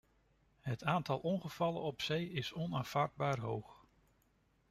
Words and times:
Het 0.59 0.83
aantal 0.83 1.17
ongevallen 1.19 1.81
op 1.81 2.01
zee 2.01 2.29
is 2.31 2.53
onaanvaardbaar 2.53 3.39
hoog. 3.39 3.85